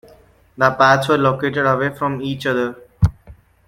[0.57, 2.75] The pads were located away from each other.